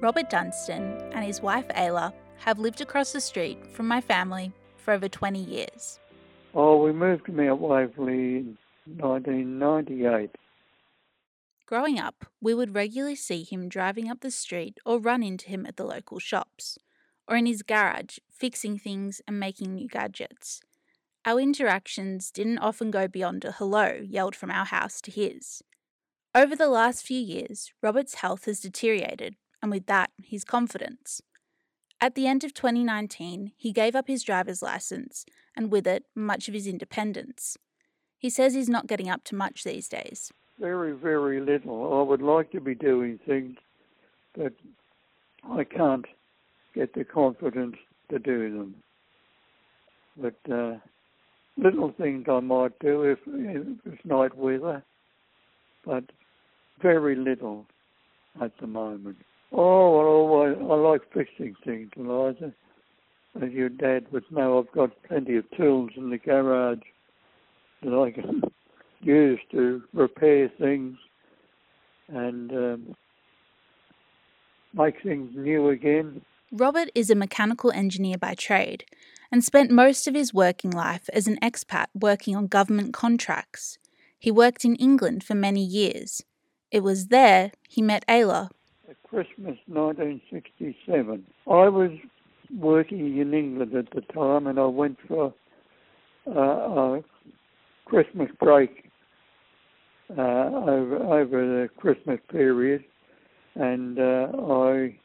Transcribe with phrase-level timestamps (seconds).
[0.00, 4.94] Robert Dunstan and his wife Ayla have lived across the street from my family for
[4.94, 5.98] over 20 years.
[6.54, 10.30] Oh, we moved to Mount Waverley in 1998.
[11.66, 15.66] Growing up, we would regularly see him driving up the street or run into him
[15.66, 16.78] at the local shops,
[17.26, 20.60] or in his garage, fixing things and making new gadgets.
[21.24, 25.62] Our interactions didn't often go beyond a hello yelled from our house to his.
[26.34, 31.20] Over the last few years, Robert's health has deteriorated, and with that, his confidence.
[32.00, 35.24] At the end of 2019, he gave up his driver's license,
[35.56, 37.56] and with it, much of his independence.
[38.18, 40.32] He says he's not getting up to much these days.
[40.60, 41.98] Very, very little.
[41.98, 43.56] I would like to be doing things,
[44.36, 44.52] but
[45.48, 46.06] I can't
[46.74, 47.76] get the confidence
[48.10, 48.74] to do them.
[50.16, 50.78] But uh,
[51.56, 54.82] little things I might do if, if it's night weather,
[55.84, 56.04] but
[56.80, 57.66] very little
[58.40, 59.16] at the moment.
[59.52, 62.52] Oh, well, I, I like fixing things, Eliza.
[63.42, 66.80] As your dad would know, I've got plenty of tools in the garage
[67.82, 68.42] that I can
[69.00, 70.96] use to repair things
[72.08, 72.96] and um,
[74.74, 76.22] make things new again.
[76.50, 78.84] Robert is a mechanical engineer by trade
[79.30, 83.78] and spent most of his working life as an expat working on government contracts.
[84.18, 86.22] He worked in England for many years.
[86.70, 88.48] It was there he met Ayla.
[89.10, 91.26] Christmas 1967.
[91.46, 91.90] I was
[92.56, 95.32] working in England at the time and I went for
[96.26, 97.02] uh, a
[97.86, 98.90] Christmas break
[100.10, 102.84] uh, over, over the Christmas period
[103.54, 104.98] and uh, I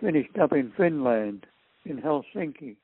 [0.00, 1.46] finished up in Finland,
[1.84, 2.76] in Helsinki.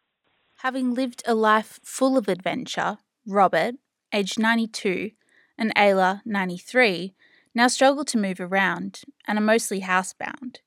[0.59, 3.77] Having lived a life full of adventure, Robert,
[4.13, 5.13] aged 92,
[5.57, 7.15] and Ayla, 93,
[7.55, 10.59] now struggle to move around and are mostly housebound.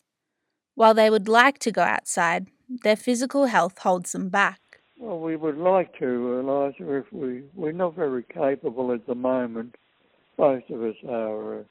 [0.76, 2.48] While they would like to go outside,
[2.84, 4.60] their physical health holds them back.
[5.00, 9.76] Well, we would like to, Eliza, if we, we're not very capable at the moment.
[10.38, 11.64] Most of us are uh,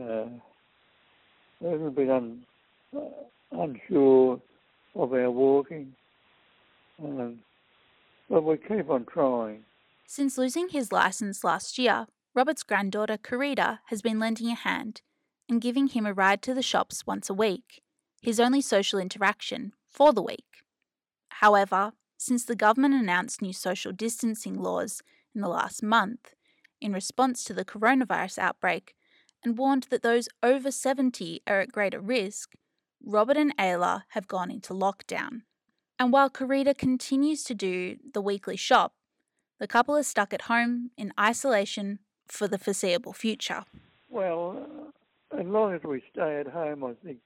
[0.00, 0.28] uh,
[1.62, 2.42] a little bit un,
[2.96, 3.00] uh,
[3.52, 4.40] unsure
[4.94, 5.94] of our walking.
[7.02, 7.40] Um,
[8.28, 9.64] but we keep on trying.
[10.06, 15.02] Since losing his license last year, Robert's granddaughter Karita has been lending a hand
[15.48, 17.82] and giving him a ride to the shops once a week,
[18.22, 20.62] his only social interaction for the week.
[21.30, 25.02] However, since the government announced new social distancing laws
[25.34, 26.34] in the last month
[26.80, 28.94] in response to the coronavirus outbreak
[29.42, 32.52] and warned that those over 70 are at greater risk,
[33.04, 35.42] Robert and Ayla have gone into lockdown.
[35.98, 38.94] And while Karita continues to do the weekly shop,
[39.58, 41.98] the couple is stuck at home in isolation
[42.30, 43.64] for the foreseeable future.
[44.08, 44.92] Well,
[45.38, 47.18] as long as we stay at home, I think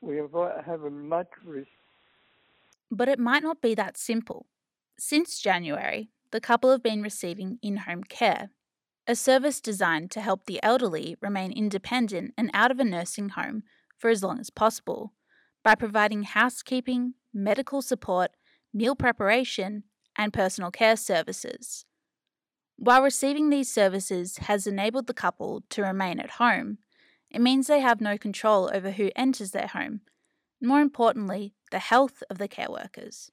[0.00, 1.68] we have a much risk.
[2.90, 4.46] But it might not be that simple.
[4.98, 8.50] Since January, the couple have been receiving in home care,
[9.06, 13.62] a service designed to help the elderly remain independent and out of a nursing home
[13.98, 15.12] for as long as possible
[15.62, 18.30] by providing housekeeping, medical support,
[18.72, 19.84] meal preparation,
[20.16, 21.84] and personal care services.
[22.82, 26.78] While receiving these services has enabled the couple to remain at home,
[27.30, 30.00] it means they have no control over who enters their home,
[30.62, 33.30] more importantly, the health of the care workers.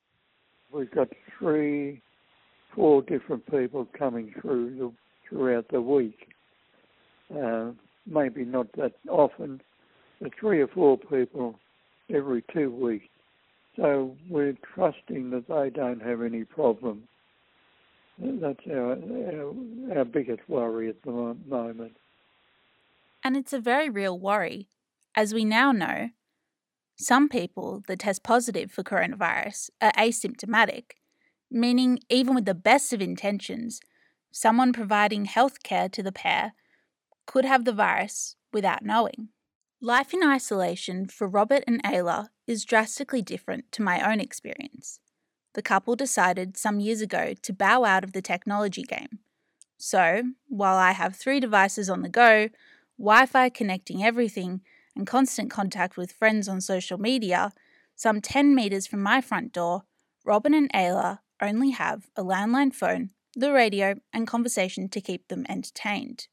[0.69, 1.07] We've got
[1.39, 2.01] three,
[2.75, 4.91] four different people coming through the,
[5.29, 6.27] throughout the week.
[7.33, 7.71] Uh,
[8.05, 9.61] maybe not that often,
[10.19, 11.55] but three or four people
[12.13, 13.07] every two weeks.
[13.77, 17.03] So we're trusting that they don't have any problem.
[18.19, 21.97] That's our, our, our biggest worry at the moment.
[23.23, 24.67] And it's a very real worry.
[25.15, 26.09] As we now know,
[26.95, 30.93] some people that test positive for coronavirus are asymptomatic,
[31.51, 33.79] meaning even with the best of intentions,
[34.31, 36.53] someone providing healthcare to the pair
[37.27, 39.29] could have the virus without knowing.
[39.79, 44.99] Life in isolation for Robert and Ayla is drastically different to my own experience.
[45.57, 49.17] The couple decided some years ago to bow out of the technology game.
[49.75, 52.49] So, while I have three devices on the go,
[52.99, 54.61] Wi Fi connecting everything,
[54.95, 57.53] and constant contact with friends on social media,
[57.95, 59.85] some 10 metres from my front door,
[60.23, 65.43] Robert and Ayla only have a landline phone, the radio, and conversation to keep them
[65.49, 66.27] entertained.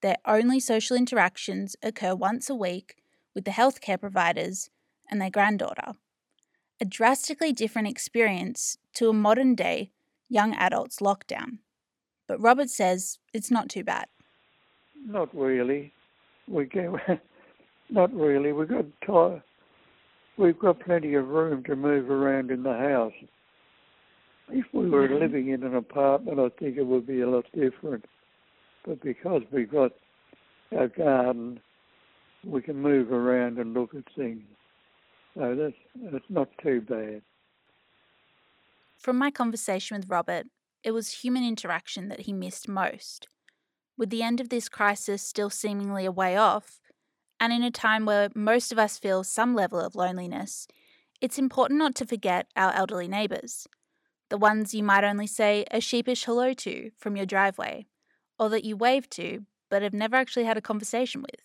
[0.00, 2.96] Their only social interactions occur once a week
[3.34, 4.70] with the healthcare providers
[5.10, 5.92] and their granddaughter.
[6.80, 9.92] A drastically different experience to a modern day
[10.28, 11.58] young adults lockdown.
[12.26, 14.06] But Robert says it's not too bad.
[15.06, 15.92] Not really.
[16.48, 16.98] We go
[17.90, 18.52] Not really.
[18.52, 19.42] We've got time.
[20.36, 23.14] We've got plenty of room to move around in the house.
[24.50, 25.20] If we were Mhm.
[25.20, 28.04] living in an apartment, I think it would be a lot different.
[28.84, 29.92] But because we've got
[30.76, 31.60] our garden,
[32.44, 34.42] we can move around and look at things.
[35.36, 37.22] So that's that's not too bad.
[38.98, 40.46] From my conversation with Robert,
[40.82, 43.28] it was human interaction that he missed most.
[43.98, 46.80] With the end of this crisis still seemingly a way off,
[47.38, 50.66] and in a time where most of us feel some level of loneliness,
[51.20, 53.66] it's important not to forget our elderly neighbours.
[54.30, 57.86] The ones you might only say a sheepish hello to from your driveway,
[58.38, 61.40] or that you wave to but have never actually had a conversation with.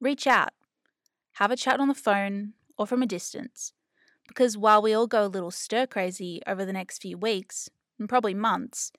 [0.00, 0.50] Reach out.
[1.34, 3.74] Have a chat on the phone or from a distance.
[4.26, 7.68] Because while we all go a little stir crazy over the next few weeks,
[7.98, 8.90] and probably months,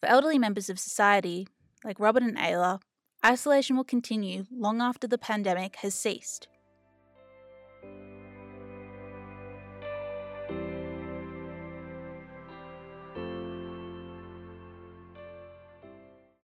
[0.00, 1.48] for elderly members of society,
[1.84, 2.80] like Robert and Ayla,
[3.26, 6.46] isolation will continue long after the pandemic has ceased.